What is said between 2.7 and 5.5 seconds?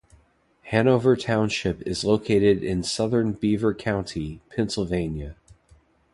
southern Beaver County, Pennsylvania.